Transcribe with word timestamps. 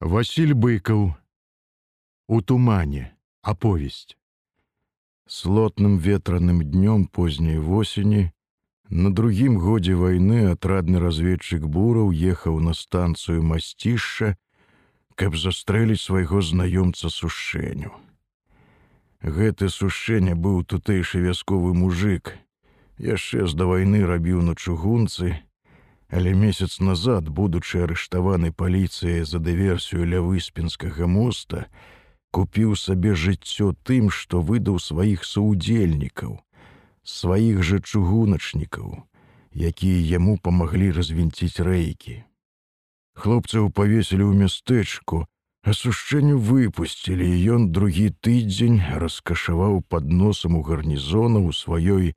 Васіль 0.00 0.52
быкаў 0.52 1.14
у 2.28 2.40
тумане. 2.42 3.16
Аповесць 3.40 4.16
слотным 5.26 5.96
ветраным 5.96 6.60
днём 6.62 7.06
позняй 7.06 7.58
восені 7.58 8.30
на 8.90 9.10
другім 9.10 9.56
годзе 9.56 9.94
вайны 9.94 10.50
атрадны 10.50 11.00
разведчык 11.00 11.64
бураў 11.64 12.12
ехаў 12.12 12.60
на 12.60 12.74
станцыю 12.74 13.42
масцішша 13.42 14.36
каб 15.14 15.34
застрэліць 15.34 16.04
свайго 16.04 16.42
знаёмца 16.42 17.08
сушэню 17.08 17.90
гэты 19.22 19.72
сушэння 19.72 20.36
быў 20.36 20.62
тутэйшы 20.62 21.24
вясковы 21.24 21.72
мужик 21.72 22.36
яшчэ 23.00 23.46
з 23.48 23.56
да 23.56 23.64
вайны 23.64 24.04
рабіў 24.04 24.42
на 24.42 24.54
чугунцы 24.54 25.34
Але 26.08 26.34
месяц 26.34 26.78
назад, 26.78 27.28
будучы 27.28 27.82
арыштаваны 27.82 28.52
паліцыяй 28.52 29.24
за 29.26 29.42
дыверсію 29.42 30.06
ля 30.06 30.22
выспенскага 30.22 31.10
моста, 31.10 31.66
купіў 32.30 32.76
сабе 32.78 33.14
жыццё 33.14 33.74
тым, 33.82 34.10
што 34.10 34.40
выдаў 34.40 34.78
сваіх 34.78 35.26
саўдзельнікаў, 35.26 36.38
сваіх 37.02 37.62
жа 37.66 37.82
чугуначнікаў, 37.82 39.02
якія 39.56 39.98
яму 40.20 40.38
памаглі 40.38 40.94
развінціць 40.94 41.58
рэйкі. 41.58 42.22
Хлопцаў 43.16 43.72
павесілі 43.74 44.30
ў 44.30 44.46
мястэчку, 44.46 45.26
асушчэнню 45.66 46.38
выпусцілі, 46.38 47.26
і 47.26 47.58
ён 47.58 47.62
другі 47.74 48.14
тыдзень 48.22 48.78
раскашаваў 49.02 49.82
пад 49.88 50.06
носам 50.06 50.54
у 50.54 50.62
гарнізона 50.62 51.42
ў 51.42 51.50
сваёй, 51.50 52.14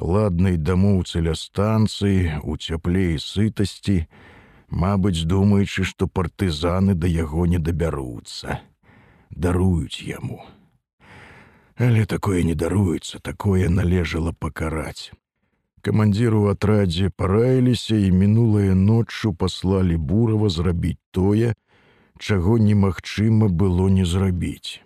ладнай 0.00 0.56
дамоўцы 0.56 1.20
ля 1.20 1.36
станцыі 1.36 2.40
у 2.42 2.56
цяплей 2.56 3.18
сытасці, 3.18 4.06
Мабыць, 4.70 5.26
думаючы, 5.26 5.82
што 5.82 6.06
партызаны 6.06 6.94
да 6.94 7.08
яго 7.10 7.46
не 7.46 7.58
дабяруцца, 7.58 8.60
даруюць 9.30 9.98
яму. 10.06 10.46
Але 11.74 12.06
такое 12.06 12.44
не 12.44 12.54
даруецца, 12.54 13.18
такое 13.18 13.68
належала 13.68 14.32
пакараць. 14.32 15.10
Камандзіру 15.82 16.44
ў 16.44 16.54
атрадзе 16.54 17.10
параіліся 17.10 17.96
і 17.98 18.14
мінулае 18.14 18.76
ноччу 18.78 19.32
паслалі 19.34 19.96
бурава 19.96 20.52
зрабіць 20.52 21.00
тое, 21.10 21.54
чаго 22.20 22.58
немагчыма 22.58 23.48
было 23.48 23.88
не 23.88 24.04
зрабіць. 24.04 24.84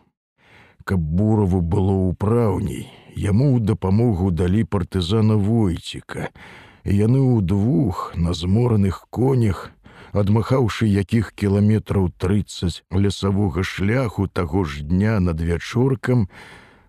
Каб 0.84 1.00
бураву 1.00 1.60
было 1.60 1.94
ўпраўней, 2.12 2.92
Яму 3.14 3.54
ў 3.54 3.62
дапамогу 3.62 4.30
далі 4.34 4.64
партызана 4.66 5.38
войціка. 5.38 6.34
Яны 6.82 7.22
ўдвух 7.22 8.12
на 8.18 8.34
змораных 8.34 9.06
конях, 9.08 9.70
адмахаўшы 10.12 10.91
якіх 10.91 11.30
кіламетраў 11.32 12.10
30 12.18 12.82
лесавога 12.91 13.62
шляху 13.62 14.26
таго 14.26 14.64
ж 14.64 14.82
дня 14.82 15.20
над 15.20 15.41
вячоркам, 15.41 16.26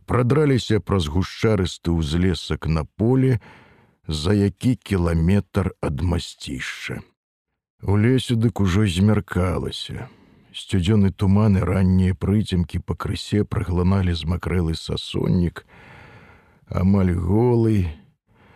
прадраліся 0.09 0.81
праз 0.81 1.07
гушчарысты 1.07 1.93
ўзлесак 1.93 2.65
на 2.65 2.85
поле, 2.85 3.39
за 4.07 4.33
які 4.33 4.75
кіламетр 4.75 5.77
ад 5.80 6.02
масцішча. 6.02 7.05
У 7.85 7.97
лесе 8.02 8.33
дык 8.33 8.59
ужо 8.65 8.89
змяркалася. 8.89 10.09
Сцюдзёны 10.56 11.11
туманы 11.11 11.59
раннія 11.67 12.16
прыцемкі 12.16 12.80
пакрысе 12.80 13.44
праглыналі 13.44 14.14
змакрэлы 14.16 14.75
сасоннік, 14.80 15.66
амаль 16.72 17.11
голы, 17.11 17.92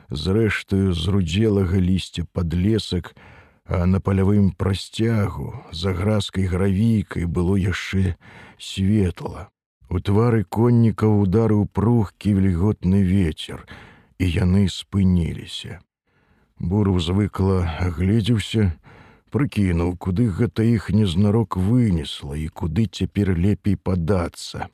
зрэштаю 0.08 0.96
з 0.96 1.12
рудзелага 1.12 1.76
лісця 1.76 2.24
подлесак, 2.32 3.12
а 3.68 3.84
на 3.86 4.00
палявым 4.00 4.56
прасцягу 4.56 5.52
за 5.76 5.92
гразкай 5.92 6.48
гравійкай 6.48 7.28
было 7.28 7.60
яшчэ 7.60 8.16
светла. 8.58 9.50
У 9.92 10.00
твары 10.00 10.48
коннікаў 10.48 11.20
ударыў 11.28 11.68
прухкі 11.68 12.32
вільготны 12.40 13.04
ветер, 13.04 13.68
і 14.18 14.26
яны 14.26 14.70
спыніліся. 14.72 15.84
Буру 16.60 16.96
звыкла 17.04 17.68
агледзеўся, 17.84 18.72
прыкінуў, 19.34 19.96
куды 19.98 20.28
гэта 20.40 20.66
іх 20.66 20.90
незнарок 20.90 21.58
вынесла 21.58 22.36
і 22.36 22.48
куды 22.50 22.86
цяпер 22.86 23.34
лепей 23.38 23.78
падацца. 23.78 24.68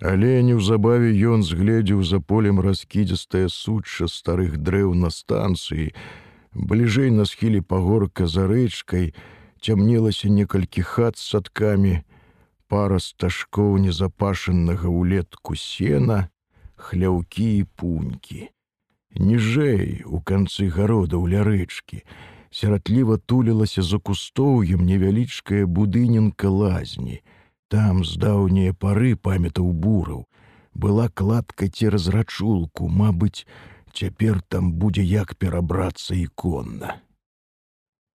Але 0.00 0.42
неўзабаве 0.42 1.14
ён 1.32 1.42
згледзеў 1.42 2.02
за 2.04 2.20
полем 2.20 2.60
раскідзістае 2.60 3.48
сучча 3.48 4.08
старых 4.10 4.58
дрэў 4.58 4.94
на 4.94 5.10
станцыі. 5.10 5.94
Бліжэй 6.52 7.10
на 7.10 7.24
схілі 7.24 7.60
пагорка 7.60 8.26
за 8.26 8.46
рэчкай 8.50 9.14
цямнелася 9.60 10.28
некалькі 10.28 10.82
хат 10.82 11.16
з 11.16 11.30
садкамі, 11.30 11.94
пара 12.68 12.98
стажкоў 12.98 13.78
незапашанага 13.80 14.90
ўлетку 14.90 15.56
сена, 15.56 16.28
хляўкі 16.76 17.48
і 17.58 17.64
пунькі. 17.78 18.50
Ніжэй 19.14 20.02
у 20.04 20.18
канцы 20.20 20.68
гародаў 20.74 21.26
ля 21.30 21.46
рэчкі, 21.46 22.02
сіратліва 22.54 23.18
тулілася 23.18 23.82
за 23.82 23.98
кустоўем 23.98 24.86
невялічкая 24.86 25.66
будыненка 25.66 26.48
лазні, 26.48 27.22
Там 27.68 28.04
з 28.04 28.16
даўнія 28.22 28.72
пары 28.78 29.16
памятаў 29.16 29.72
бураў, 29.72 30.26
была 30.74 31.08
кладка 31.08 31.66
цераз 31.66 32.06
рачулку, 32.08 32.88
Мабыць, 32.88 33.46
цяпер 33.92 34.42
там 34.48 34.72
будзе 34.72 35.02
як 35.02 35.34
перабрацца 35.34 36.14
іконна. 36.14 37.00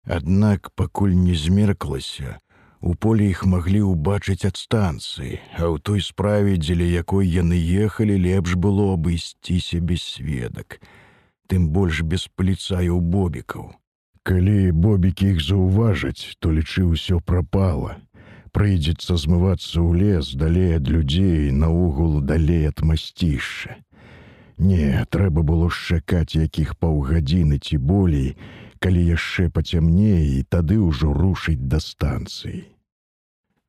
Аднак 0.04 0.70
пакуль 0.74 1.14
не 1.14 1.34
змерклася, 1.34 2.40
у 2.80 2.94
поле 2.94 3.30
іх 3.30 3.44
маглі 3.46 3.84
ўбачыць 3.92 4.44
ад 4.48 4.58
станцыі, 4.58 5.38
а 5.54 5.70
ў 5.70 5.78
той 5.78 6.02
справе, 6.02 6.58
дзеля 6.58 6.88
якой 6.90 7.30
яны 7.30 7.56
ехалі, 7.86 8.18
лепш 8.26 8.58
было 8.58 8.90
абысціся 8.98 9.78
без 9.80 10.02
сведак, 10.02 10.80
тым 11.46 11.70
больш 11.70 12.02
без 12.02 12.26
паліцаяў 12.28 13.00
бобікаў. 13.00 13.72
Калі 14.24 14.72
бобікі 14.72 15.36
іх 15.36 15.44
заўважаць, 15.44 16.36
то 16.40 16.50
лічы 16.50 16.88
ўсё 16.88 17.20
прапала 17.20 18.00
прыйдзецца 18.54 19.18
змывацца 19.18 19.82
ў 19.82 19.90
лес 20.00 20.30
далей 20.38 20.78
ад 20.78 20.86
людзей 20.86 21.50
наогул 21.50 22.20
далей 22.22 22.70
ад 22.70 22.84
масцішча. 22.86 23.80
Не, 24.58 25.02
трэба 25.10 25.42
было 25.42 25.66
чакаць 25.74 26.38
якіх 26.38 26.76
паўгадзіны 26.78 27.58
ці 27.58 27.82
болей, 27.82 28.36
калі 28.78 29.02
яшчэ 29.02 29.50
пацямнее 29.50 30.38
і 30.38 30.46
тады 30.46 30.78
ўжо 30.78 31.10
рушыць 31.10 31.66
да 31.74 31.82
станцыі. 31.82 32.62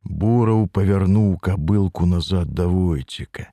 Бураў 0.05 0.67
павярнуў 0.69 1.37
кабылку 1.41 2.05
назад 2.05 2.53
да 2.53 2.67
войціка, 2.69 3.49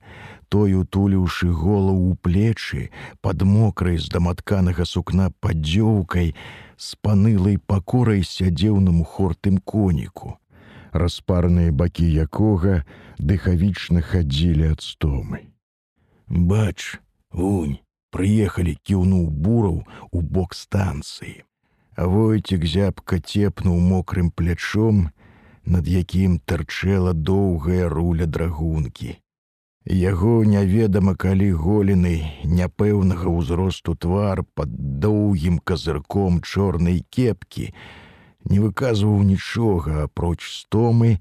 той 0.49 0.77
утуліўшы 0.77 1.49
голову 1.49 2.13
ў 2.13 2.15
плечы 2.21 2.81
пад 3.21 3.41
мокрай 3.41 3.97
з 3.97 4.07
даматканага 4.13 4.85
сукна 4.85 5.31
паддзёўкай, 5.41 6.35
з 6.77 6.95
панылай 7.01 7.57
пакорай 7.57 8.23
сядзеў 8.23 8.79
на 8.79 8.93
мухортым 8.93 9.57
коніку 9.57 10.37
распарныя 10.93 11.73
бакі 11.73 12.05
якога 12.05 12.83
дыхавічна 13.17 14.05
хадзілі 14.05 14.69
ад 14.77 14.85
стомы. 14.85 15.49
Бач, 16.29 17.01
вунь, 17.33 17.81
прыехалі 18.13 18.77
кіўнуў 18.85 19.25
бураў 19.29 19.81
у 20.11 20.21
бок 20.21 20.53
станцыі. 20.53 21.43
Войцік 21.97 22.65
зябка 22.65 23.19
цепнуў 23.19 23.81
мокрым 23.81 24.29
плячом, 24.29 25.09
над 25.65 25.87
якім 25.87 26.39
тарчэла 26.39 27.13
доўгая 27.13 27.89
руля 27.89 28.25
драгункі. 28.25 29.17
Яго 29.85 30.43
няведама 30.47 31.15
калі 31.19 31.51
голены 31.59 32.23
няпэўнага 32.47 33.27
ўзросту 33.27 33.95
твар 33.95 34.43
пад 34.55 34.71
доўгім 35.03 35.59
казырком 35.59 36.39
чорнай 36.39 37.03
кепкі, 37.09 37.73
не 38.47 38.59
выказваў 38.63 39.23
нічога 39.27 40.07
апроч 40.07 40.39
стомы 40.47 41.19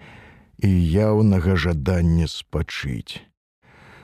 і 0.62 0.70
яўнага 0.70 1.56
жадання 1.56 2.30
спачыць. 2.30 3.22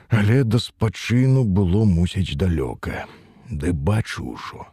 Але 0.09 0.43
да 0.43 0.59
спачыну 0.59 1.43
было 1.43 1.85
мусіць 1.85 2.35
далёка. 2.35 3.05
Ды 3.49 3.71
бачу 3.71 4.35
ўжо, 4.35 4.67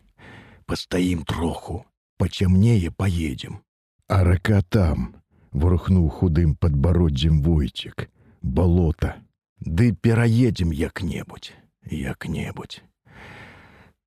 пастаім 0.67 1.23
троху, 1.23 1.85
пацямнее 2.19 2.91
поедем. 2.91 3.61
А 4.09 4.25
рака 4.25 4.63
там 4.63 5.16
вурхнуў 5.57 6.09
худым 6.09 6.55
падбароддзем 6.55 7.41
войцік, 7.43 8.09
балота, 8.43 9.17
Ды 9.61 9.93
пераедзем 9.93 10.71
як-небудзь, 10.71 11.53
як-небудзь. 11.91 12.83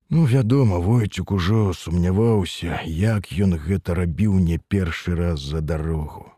Ну, 0.08 0.24
вядома, 0.24 0.78
войцюк 0.78 1.32
ужо 1.32 1.72
сумняваўся, 1.72 2.80
як 2.86 3.30
ён 3.34 3.58
гэта 3.58 3.94
рабіў 3.94 4.38
не 4.38 4.58
першы 4.58 5.14
раз 5.14 5.40
за 5.40 5.60
дарогу. 5.60 6.30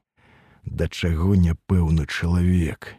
Да 0.64 0.88
чаго 0.88 1.36
няпэўны 1.36 2.06
чалавек. 2.06 2.96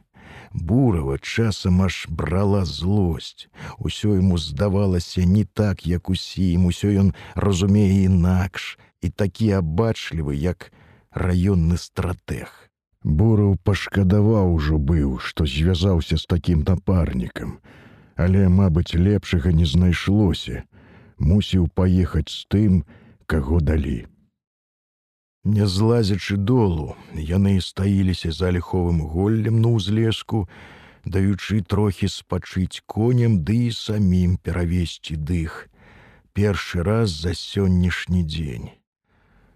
Бурава 0.54 1.18
часам 1.18 1.82
аж 1.82 2.06
брала 2.10 2.66
злосць. 2.66 3.50
Усё 3.78 4.14
яму 4.16 4.38
здавалася 4.38 5.26
не 5.26 5.46
так, 5.46 5.86
як 5.86 6.10
усім, 6.10 6.66
усё 6.66 6.94
ён 6.94 7.14
разумее 7.34 8.06
інакш 8.06 8.78
і 9.02 9.10
такі 9.10 9.52
абачлівы, 9.62 10.38
як 10.38 10.74
раённы 11.14 11.78
стратэг. 11.78 12.50
Бураў 13.04 13.58
пашкадаваў 13.64 14.54
ужо 14.56 14.78
быў, 14.78 15.20
што 15.20 15.46
звязаўся 15.46 16.18
з 16.18 16.26
такім 16.26 16.64
напарнікам, 16.68 17.60
але, 18.16 18.48
мабыць, 18.48 18.96
лепшага 18.96 19.52
не 19.52 19.66
знайшлося, 19.66 20.64
мусіў 21.20 21.68
паехаць 21.76 22.32
з 22.32 22.46
тым, 22.48 22.84
каго 23.28 23.60
далі. 23.60 24.08
Не 25.44 25.68
злазячы 25.68 26.38
долу, 26.38 26.96
яны 27.14 27.60
стаіліся 27.60 28.32
за 28.32 28.52
ліховым 28.56 29.02
голлем 29.04 29.60
на 29.60 29.76
ўзлеску, 29.76 30.48
даючы 31.04 31.60
трохі 31.60 32.08
спачыць 32.08 32.80
коням 32.88 33.44
ды 33.44 33.68
і 33.68 33.72
самім 33.76 34.38
перавесці 34.40 35.20
дых. 35.20 35.68
Першы 36.32 36.82
раз 36.88 37.12
за 37.12 37.36
сённяшні 37.36 38.24
дзень. 38.24 38.72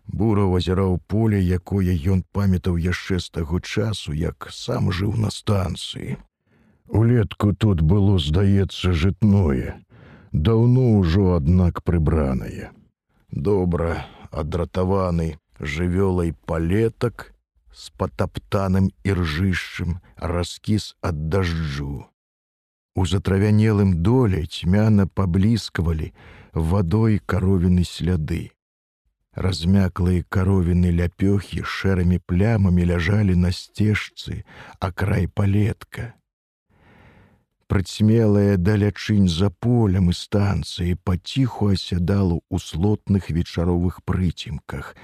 Бураў 0.07 0.55
азіраў 0.57 0.99
поле, 1.07 1.39
якое 1.43 1.91
ён 1.91 2.23
памятаў 2.31 2.77
яшчэ 2.79 3.19
з 3.19 3.29
таго 3.29 3.59
часу, 3.59 4.13
як 4.13 4.47
сам 4.51 4.91
жыў 4.91 5.15
на 5.19 5.29
станцыі. 5.29 6.17
Улетку 6.87 7.53
тут 7.53 7.81
было, 7.81 8.17
здаецца, 8.17 8.93
жытное. 8.93 9.83
Даўно 10.31 10.99
ўжо, 10.99 11.35
аднак 11.35 11.83
прыбранае. 11.83 12.71
Добра, 13.31 14.07
адратаваны 14.31 15.35
жывёлай 15.59 16.33
палетак 16.45 17.33
з 17.73 17.91
патаптаным 17.97 18.91
іржышчым 19.03 19.99
раскіс 20.17 20.95
ад 21.01 21.27
дажджу. 21.29 22.07
У 22.95 23.05
затравянелым 23.05 24.01
доле 24.01 24.45
цьмяна 24.45 25.05
пабліскавалі 25.07 26.13
вадой 26.53 27.19
каровіны 27.19 27.83
сляды. 27.83 28.56
Размяклыя 29.37 30.25
каровіны 30.33 30.89
ляпёхі 30.97 31.61
шэрымі 31.61 32.17
плямамі 32.25 32.85
ляжалі 32.89 33.35
на 33.37 33.51
сцежцы, 33.53 34.41
а 34.81 34.89
край 34.89 35.27
палетка. 35.29 36.17
Прыцьмелая 37.69 38.57
далячынь 38.57 39.29
за 39.29 39.51
полем 39.51 40.09
і 40.09 40.15
станцыі 40.17 40.97
паціху 41.05 41.69
асядала 41.75 42.41
ў 42.49 42.57
слотных 42.57 43.29
вечаровых 43.29 44.01
прыцімках, 44.09 44.95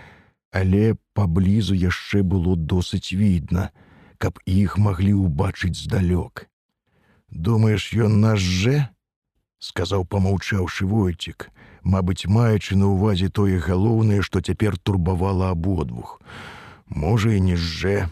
але 0.50 0.98
паблізу 1.14 1.78
яшчэ 1.78 2.26
было 2.26 2.58
досыць 2.58 3.14
відна, 3.14 3.70
каб 4.18 4.42
іх 4.50 4.82
маглі 4.82 5.14
ўбачыць 5.14 5.78
здалёк. 5.78 6.50
Думаеш, 7.30 7.94
ён 7.94 8.18
наш 8.26 8.42
жэ? 8.42 8.90
сказаў 9.64 10.10
помаўчаўшы 10.10 10.90
войцік, 10.90 11.54
Мабыць, 11.84 12.32
маючы 12.32 12.80
на 12.80 12.88
ўвазе 12.88 13.28
тое 13.28 13.60
галоўнае, 13.60 14.22
што 14.24 14.40
цяпер 14.40 14.80
турбавала 14.80 15.52
абодвух. 15.52 16.22
Можа 16.88 17.36
і 17.36 17.44
не 17.44 17.56
жжэ. 17.60 18.08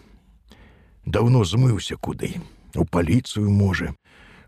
Даўно 1.06 1.44
змыўся 1.48 1.96
куды. 1.96 2.36
У 2.76 2.84
паліцыю 2.84 3.48
можа. 3.48 3.96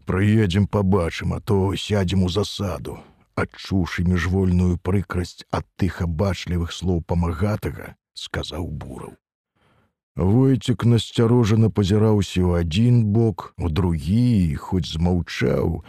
Прыедзем 0.04 0.66
пабачым, 0.68 1.32
а 1.32 1.40
то 1.40 1.72
сядзем 1.74 2.24
у 2.24 2.28
засаду, 2.28 3.00
адчуўшы 3.40 4.04
міжвольную 4.04 4.76
прыкрасць 4.76 5.48
ад 5.50 5.64
тых 5.80 6.04
абачлівых 6.04 6.76
слоў 6.76 7.00
памагатага, 7.00 7.96
сказаў 8.12 8.68
бураў. 8.68 9.16
Войцік 10.14 10.84
насцярожана 10.84 11.72
пазіраўся 11.72 12.44
ў 12.44 12.60
адзін 12.60 13.08
бок, 13.16 13.54
у 13.56 13.72
другі, 13.72 14.54
хоць 14.60 14.86
змаўчаў, 14.92 15.80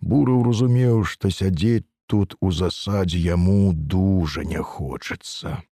Бураў 0.00 0.44
разумеў, 0.46 1.04
што 1.04 1.28
сядзець 1.28 1.84
тут 2.10 2.34
у 2.40 2.50
засадзе 2.50 3.18
яму 3.22 3.72
дужа 3.72 4.42
не 4.42 4.62
хочацца. 4.74 5.62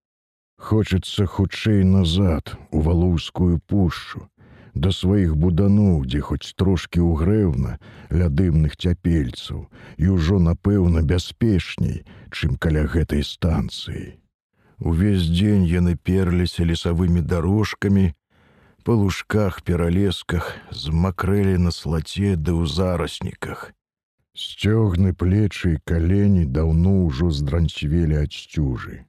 Хочацца 0.59 1.27
хутчэй 1.27 1.83
назад 1.83 2.55
у 2.71 2.83
валоўскую 2.87 3.59
пушчу, 3.67 4.27
да 4.75 4.93
сваіх 4.95 5.35
буданоў, 5.35 6.07
дзе 6.07 6.21
хоць 6.29 6.55
трошкі 6.63 7.03
ўгрэўна 7.03 7.79
ля 8.15 8.29
дымных 8.41 8.79
цяпельцаў 8.79 9.67
і 9.99 10.15
ўжо 10.15 10.39
напэўна 10.39 11.03
бяспечней, 11.03 12.07
чым 12.31 12.55
каля 12.55 12.87
гэтай 12.87 13.27
станцыі. 13.27 14.15
Увесь 14.79 15.27
дзень 15.27 15.67
яны 15.67 15.97
перліся 15.99 16.63
лесавымі 16.63 17.23
дарожкамі, 17.23 18.15
па 18.87 18.95
лужках 18.95 19.63
пералесках 19.67 20.55
змакрэлі 20.71 21.59
на 21.67 21.75
слаце 21.75 22.39
ды 22.39 22.55
ў 22.55 22.71
зарасніках, 22.71 23.75
Сцёгны 24.35 25.13
плечы 25.15 25.75
і 25.75 25.81
калені 25.85 26.45
даўно 26.45 27.07
ўжо 27.07 27.31
здранцвелі 27.31 28.23
ад 28.25 28.33
сцюжы. 28.33 29.05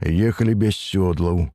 Ехалі 0.00 0.54
без 0.54 0.76
сёдлаў. 0.76 1.50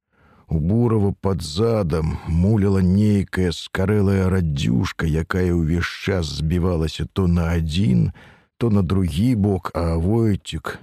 У 0.49 0.59
бурава 0.59 1.13
пад 1.21 1.43
задам 1.43 2.17
муляла 2.27 2.79
нейкая 2.79 3.51
скарэлая 3.51 4.29
раддзюшка, 4.33 5.05
якая 5.05 5.53
ўвесь 5.53 5.85
час 5.85 6.41
збівалася 6.41 7.05
то 7.13 7.27
на 7.27 7.53
адзін, 7.53 8.11
то 8.57 8.69
на 8.69 8.81
другі 8.81 9.35
бок, 9.35 9.69
а 9.75 9.95
войцік 10.01 10.79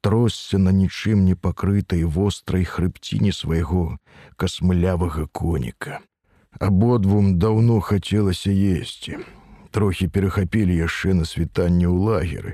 тросся 0.00 0.58
на 0.58 0.72
нічым 0.72 1.24
не 1.24 1.36
пакрытай 1.36 2.02
вострай 2.02 2.64
хрыбціне 2.64 3.30
свайго 3.32 3.98
касмылявага 4.36 5.30
коніка. 5.30 6.02
Абодвум 6.58 7.38
даўно 7.38 7.80
хацелася 7.80 8.50
есці 8.50 9.22
трохі 9.74 10.06
перахапілі 10.06 10.70
яшчэ 10.70 11.18
на 11.18 11.26
світанне 11.26 11.90
ў 11.90 11.98
лагеры. 11.98 12.52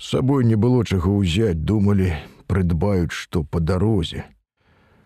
З 0.00 0.16
сабой 0.16 0.48
не 0.48 0.56
было 0.56 0.80
чаго 0.88 1.12
ўзяць, 1.20 1.60
думалі, 1.60 2.16
прыдбаюць, 2.48 3.12
што 3.12 3.44
па 3.44 3.60
дарозе. 3.60 4.24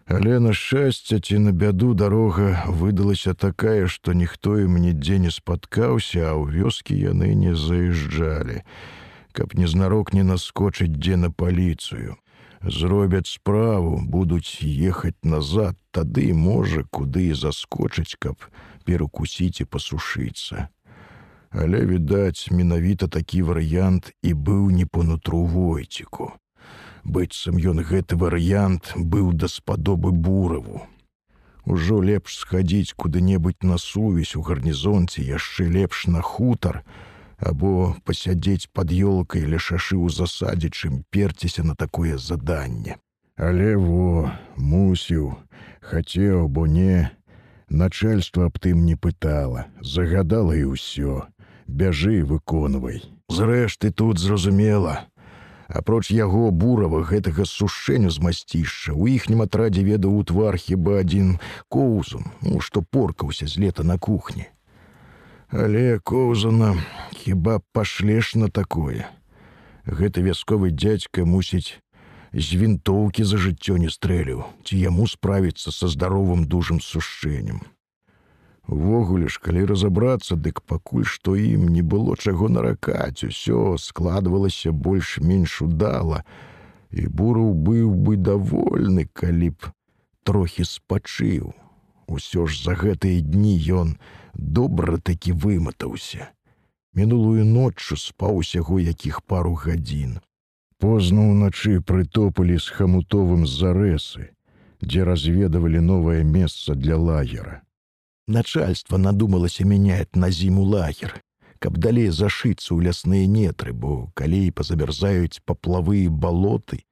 Але 0.07 0.39
на 0.39 0.55
шчасце 0.55 1.19
ці 1.19 1.43
на 1.43 1.51
бяду 1.51 1.91
дарога 1.95 2.71
выдалася 2.71 3.35
такая, 3.35 3.91
што 3.91 4.15
ніхто 4.15 4.59
ім 4.63 4.79
нідзе 4.79 5.19
не 5.19 5.35
спаткаўся, 5.35 6.31
а 6.31 6.33
ў 6.39 6.55
вёскі 6.55 6.95
яны 6.95 7.35
не 7.35 7.55
заязджалі, 7.59 8.63
каб 9.35 9.55
незнарок 9.59 10.15
не 10.15 10.23
наскочыць 10.23 10.95
дзе 10.95 11.19
на 11.19 11.35
паліцыю. 11.35 12.19
Зробяць 12.63 13.31
справу, 13.31 13.99
будуць 14.03 14.63
ехаць 14.63 15.19
назад, 15.23 15.79
тады 15.91 16.31
можа, 16.35 16.87
куды 16.91 17.31
заскочыць, 17.35 18.19
каб 18.19 18.39
перакусіць 18.87 19.63
і 19.63 19.71
пасушыцца 19.71 20.71
але 21.51 21.85
відаць 21.87 22.51
менавіта 22.51 23.09
такі 23.09 23.43
варыянт 23.43 24.13
і 24.23 24.35
быў 24.35 24.71
не 24.71 24.87
по 24.87 25.03
нутру 25.03 25.45
войціку 25.45 26.33
быццам 27.05 27.57
ён 27.57 27.83
гэты 27.85 28.17
варыянт 28.17 28.93
быў 28.97 29.33
даспадобы 29.33 30.13
бураву. 30.13 30.87
Ужо 31.65 32.01
лепш 32.01 32.37
схадзіць 32.41 32.95
куды-небудзь 32.97 33.63
на 33.63 33.77
сувязь 33.79 34.35
у 34.37 34.43
гарнізонце 34.43 35.23
яшчэ 35.23 35.69
лепш 35.69 36.07
на 36.07 36.23
хутар 36.23 36.83
або 37.39 37.97
пасядзець 38.05 38.69
под 38.73 38.93
ёлкай 38.93 39.45
ля 39.45 39.59
шашы 39.59 39.97
ў 39.97 40.09
засадзе 40.09 40.71
чым 40.73 41.05
перціся 41.11 41.63
на 41.63 41.75
такое 41.75 42.17
заданне. 42.19 42.97
Але 43.37 43.77
во 43.77 44.33
мусіў 44.57 45.37
хацеў 45.81 46.49
бо 46.49 46.67
не 46.67 47.11
начальство 47.69 48.49
аб 48.51 48.59
тым 48.59 48.85
не 48.85 48.97
пытала 48.97 49.69
загадала 49.81 50.57
і 50.57 50.77
ўсё 50.77 51.29
бяжы 51.71 52.25
выконвай. 52.25 53.03
Зрэшты 53.29 53.91
тут 53.91 54.19
зразумела. 54.19 55.07
Апроч 55.71 56.11
яго 56.11 56.51
бурава 56.51 57.05
гэтага 57.07 57.47
сушэню 57.47 58.11
з 58.11 58.19
масцішча 58.19 58.93
у 58.93 59.07
іхнім 59.07 59.47
атрадзе 59.47 59.87
ведаў 59.87 60.19
у 60.19 60.25
твар 60.27 60.59
хіба 60.59 60.99
адзін 61.07 61.39
коўзун, 61.71 62.27
ну, 62.43 62.59
што 62.59 62.83
поркаўся 62.83 63.47
з 63.47 63.63
лета 63.63 63.87
на 63.87 63.97
кухні. 63.99 64.51
Але 65.51 65.99
коўзана 66.03 66.75
хіба 67.15 67.61
пашлеш 67.73 68.35
на 68.35 68.51
такое. 68.51 69.07
Гэты 69.87 70.27
вясковы 70.27 70.75
дзядзька 70.75 71.23
мусіць 71.23 71.79
з 72.35 72.55
вінтоўкі 72.59 73.23
за 73.23 73.39
жыццё 73.39 73.79
не 73.79 73.91
стрэліў, 73.91 74.43
ці 74.67 74.75
яму 74.75 75.07
справіцца 75.07 75.71
са 75.71 75.87
здаровым 75.87 76.47
дужым 76.51 76.83
сушэннем. 76.83 77.63
Увогуле 78.71 79.27
ж, 79.27 79.41
калі 79.43 79.65
разабрацца, 79.67 80.37
дык 80.39 80.61
пакуль 80.63 81.03
што 81.03 81.35
ім 81.35 81.67
не 81.75 81.83
было 81.83 82.15
чаго 82.15 82.47
наракаць, 82.47 83.27
усё 83.27 83.75
складвалася 83.83 84.71
больш-менш 84.71 85.55
удала, 85.67 86.23
і 86.95 87.11
бураў 87.11 87.51
быў 87.69 87.91
бы 87.91 88.15
давольны, 88.15 89.09
калі 89.11 89.51
б 89.59 89.73
трохі 90.23 90.63
спачыў. 90.63 91.51
Усё 92.07 92.47
ж 92.47 92.63
за 92.63 92.75
гэтыя 92.79 93.19
дні 93.27 93.55
ён 93.75 93.89
добра 94.35 94.99
такі 95.03 95.35
выматаўся. 95.35 96.31
Мінулую 96.95 97.47
ноччу 97.47 97.99
спаў 97.99 98.39
усяго 98.43 98.79
якіх 98.79 99.19
пару 99.23 99.55
гадзін. 99.65 100.21
Позна 100.79 101.27
ўначы 101.27 101.83
прытопалі 101.83 102.63
з 102.63 102.71
хамутовым 102.79 103.43
зарэсы, 103.51 104.31
дзе 104.79 105.03
разведавалі 105.11 105.83
новае 105.83 106.23
месца 106.23 106.79
для 106.79 106.95
лагера. 106.95 107.67
Начальство 108.31 108.99
надумалася 108.99 109.67
мяняць 109.67 110.15
на 110.15 110.31
зіму 110.31 110.63
лагер, 110.63 111.17
каб 111.59 111.79
далей 111.87 112.15
зашыцца 112.15 112.71
ў 112.71 112.87
лясныя 112.87 113.27
нетры, 113.27 113.75
бо 113.75 114.07
калі 114.15 114.43
пазамярзаюць 114.55 115.43
паплавы 115.43 116.07
балоты, 116.07 116.85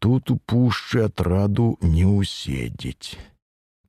тут 0.00 0.30
у 0.32 0.38
пушчы 0.52 1.04
атраду 1.04 1.76
не 1.84 2.08
ўседзець. 2.08 3.20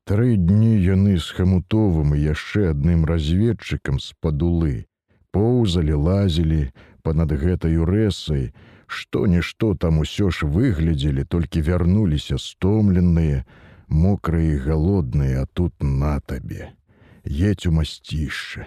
Тры 0.04 0.36
дні 0.36 0.76
яны 0.84 1.16
з 1.16 1.32
хамутовым 1.32 2.12
і 2.12 2.22
яшчэ 2.28 2.70
адным 2.76 3.08
разведчыкам 3.08 3.96
з 3.96 4.12
падулы 4.20 4.74
поўзалі 5.32 5.96
лазілі 6.06 6.60
па-над 7.02 7.32
гэтаю 7.40 7.88
рэсай, 7.88 8.52
што-нішто 8.86 9.72
там 9.74 10.04
усё 10.04 10.28
ж 10.28 10.44
выглядзелі, 10.44 11.24
толькі 11.24 11.64
вярнуліся 11.64 12.36
стомленыя, 12.36 13.46
мокрыя 13.88 14.54
і 14.54 14.62
галодныя, 14.68 15.42
а 15.42 15.46
тут 15.46 15.72
на 15.80 16.20
табе, 16.20 16.76
едь 17.24 17.66
у 17.66 17.72
масцішча. 17.72 18.66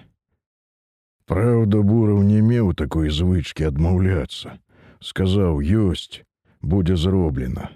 Праўда, 1.26 1.82
бураў 1.82 2.22
не 2.22 2.42
меў 2.42 2.74
такой 2.74 3.10
звычкі 3.10 3.66
адмаўляцца, 3.72 4.60
сказаў 5.02 5.62
ёсць, 5.62 6.22
будзе 6.62 6.96
зроблена. 6.96 7.72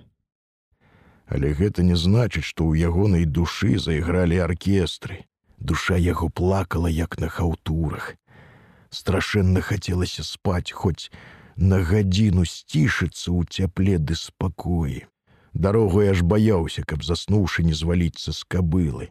Але 1.25 1.53
гэта 1.53 1.85
не 1.85 1.95
значыць, 1.95 2.45
што 2.45 2.65
ў 2.69 2.89
ягонай 2.89 3.25
душы 3.25 3.77
зайгралі 3.77 4.37
аркестры. 4.45 5.25
Душа 5.59 5.97
яго 5.97 6.29
плакала 6.29 6.87
як 6.87 7.19
на 7.19 7.27
хаўтурах. 7.27 8.15
Страшэнна 8.89 9.61
хацелася 9.61 10.23
спаць, 10.23 10.71
хоць 10.71 11.11
на 11.57 11.83
гадзіну 11.83 12.45
сцішыцца 12.45 13.29
ў 13.29 13.45
цяпле 13.45 13.99
ды 13.99 14.15
спакоі. 14.15 15.05
Дарогу 15.53 16.01
аж 16.05 16.21
баяўся, 16.21 16.85
каб 16.85 17.03
заснуўшы 17.03 17.65
не 17.67 17.73
зваліцца 17.73 18.31
з 18.31 18.41
кабылы. 18.47 19.09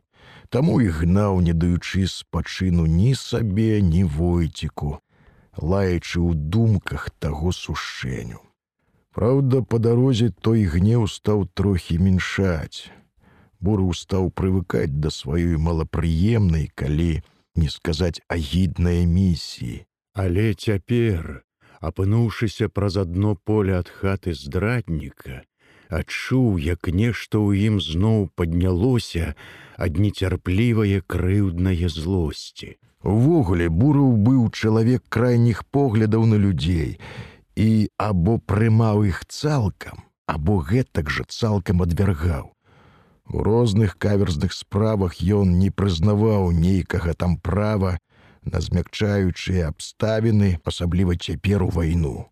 Таму 0.48 0.80
і 0.80 0.88
гнаў, 0.88 1.40
не 1.44 1.52
даючы 1.52 2.06
спачыну 2.08 2.86
ні 2.88 3.14
сабе, 3.14 3.82
ні 3.84 4.04
войціку, 4.04 4.96
лаячы 5.60 6.24
ў 6.24 6.32
думках 6.34 7.10
таго 7.20 7.52
сушэню. 7.52 8.40
Праўда, 9.12 9.60
па 9.60 9.76
дарозе 9.82 10.30
той 10.30 10.64
гнеў 10.64 11.04
стаў 11.10 11.44
трохі 11.52 11.98
меншаць. 11.98 12.88
Буру 13.60 13.92
стаў 13.92 14.30
прывыкаць 14.30 14.94
да 15.02 15.10
сваёй 15.10 15.58
малапрыемнай, 15.58 16.70
калі 16.72 17.20
не 17.58 17.68
сказаць 17.68 18.22
агіднай 18.28 19.04
місіі. 19.04 19.84
Але 20.14 20.54
цяпер, 20.54 21.42
апынуўшыся 21.80 22.70
праз 22.72 22.96
адно 23.04 23.34
поле 23.36 23.74
ад 23.76 23.90
хаты 23.90 24.32
здрадніка, 24.32 25.42
адчуў, 25.90 26.58
як 26.58 26.88
нешта 26.88 27.38
ў 27.38 27.68
ім 27.68 27.80
зноў 27.80 28.28
паднялося 28.34 29.34
ад 29.76 29.98
нецярплівае 30.02 31.00
крыўднае 31.06 31.88
злосці. 31.88 32.76
Увогуле 33.02 33.68
бураў 33.68 34.16
быў 34.28 34.50
чалавек 34.50 35.02
крайніх 35.08 35.64
поглядаў 35.64 36.26
на 36.26 36.36
людзей 36.36 36.98
і 37.56 37.88
або 37.96 38.38
прымаў 38.38 39.06
іх 39.10 39.24
цалкам, 39.26 40.02
або 40.26 40.58
гэтак 40.58 41.10
жа 41.10 41.24
цалкам 41.28 41.82
адвяргаў. 41.82 42.50
У 43.28 43.42
розных 43.44 43.98
каверзных 43.98 44.52
справах 44.52 45.20
ён 45.20 45.58
не 45.58 45.70
прызнаваў 45.70 46.50
нейкага 46.52 47.14
там 47.14 47.36
права, 47.36 47.98
на 48.44 48.60
змякчаючыя 48.64 49.68
абставіны, 49.68 50.58
асабліва 50.64 51.16
цяпер 51.16 51.62
у 51.62 51.68
вайну. 51.68 52.30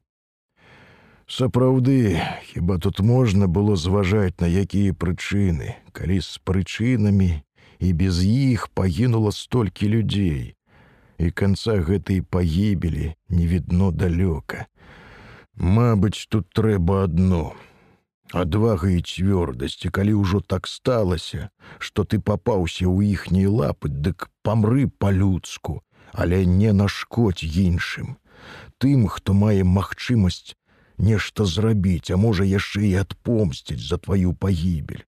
Сапраўды, 1.26 2.22
хіба 2.46 2.78
тут 2.78 3.00
можна 3.00 3.48
было 3.50 3.74
зважаць 3.74 4.38
на 4.38 4.46
якія 4.46 4.94
прычыны, 4.94 5.74
калі 5.90 6.22
з 6.22 6.38
прычынамі 6.46 7.42
і 7.82 7.88
без 7.92 8.22
іх 8.22 8.68
пагінула 8.70 9.32
столькі 9.34 9.90
людзей, 9.90 10.54
і 11.18 11.30
канца 11.30 11.82
гэтай 11.82 12.22
пагібелі 12.22 13.14
не 13.28 13.46
відно 13.46 13.90
далёка. 13.90 14.70
Мабыць, 15.58 16.30
тут 16.30 16.46
трэба 16.54 17.02
адно. 17.10 17.58
Адвага 18.30 18.86
і 18.94 19.02
цвёрдасці, 19.02 19.90
калі 19.90 20.14
ўжо 20.22 20.38
так 20.46 20.70
сталася, 20.70 21.50
што 21.78 22.06
ты 22.06 22.22
папаўся 22.22 22.86
ў 22.86 23.18
іхняй 23.18 23.50
лапы, 23.50 23.90
дык 23.90 24.30
памры 24.46 24.86
па-людску, 24.86 25.82
але 26.12 26.46
не 26.46 26.70
нашкодь 26.70 27.42
іншым. 27.42 28.14
Тым, 28.78 29.10
хто 29.10 29.34
мае 29.34 29.66
магчымасць 29.66 30.54
нешта 30.98 31.44
зрабіць, 31.44 32.10
а 32.10 32.16
можа 32.16 32.44
яшчэ 32.44 32.86
і 32.88 32.94
адпомсціць 33.02 33.82
за 33.82 33.98
тваю 33.98 34.32
пагібель. 34.34 35.04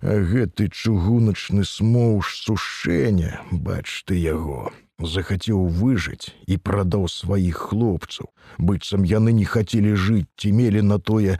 А 0.00 0.16
гэты 0.16 0.72
чыгуначны 0.72 1.64
смоўж 1.64 2.32
сушэння, 2.40 3.44
бач 3.52 3.84
ты 4.08 4.16
яго, 4.16 4.72
захацеў 4.98 5.68
выжыць 5.68 6.32
і 6.46 6.56
прадаў 6.56 7.04
сваіх 7.08 7.56
хлопцаў, 7.68 8.32
быццам 8.56 9.04
яны 9.04 9.36
не 9.36 9.44
хацелі 9.44 9.92
жыць 9.96 10.28
ці 10.40 10.52
мелі 10.56 10.82
на 10.82 10.98
тое 10.98 11.36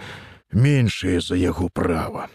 меншае 0.52 1.20
за 1.20 1.40
яго 1.40 1.68
права. 1.72 2.28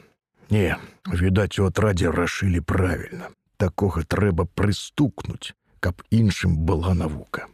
Не, 0.49 0.77
відаць, 1.05 1.59
у 1.59 1.69
атрадзе 1.69 2.11
рашылі 2.11 2.61
правільна. 2.61 3.29
Такога 3.57 4.03
трэба 4.03 4.45
прыстукнуць, 4.45 5.53
каб 5.79 6.01
іншым 6.09 6.57
была 6.65 6.93
навука. 6.93 7.47